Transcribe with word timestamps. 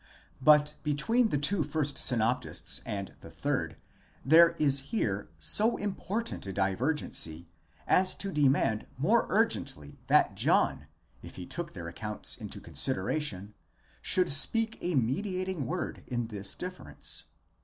But 0.41 0.73
between 0.81 1.29
the 1.29 1.37
two 1.37 1.61
first 1.63 1.95
synoptists 1.95 2.81
and 2.87 3.15
the 3.21 3.29
third 3.29 3.75
there 4.25 4.55
is 4.57 4.79
here 4.89 5.29
so 5.37 5.77
important 5.77 6.47
a 6.47 6.51
divergency, 6.53 7.47
as 7.85 8.15
to 8.15 8.31
demand 8.31 8.87
most 8.97 9.27
urgently 9.29 9.99
that 10.07 10.33
John, 10.35 10.87
if 11.21 11.35
he 11.35 11.45
took 11.45 11.73
their 11.73 11.87
accounts 11.87 12.35
into 12.35 12.59
consideration, 12.59 13.53
should 14.01 14.33
speak 14.33 14.75
a 14.81 14.95
mediating 14.95 15.67
word 15.67 16.01
in 16.07 16.29
this 16.29 16.55
difference. 16.55 17.25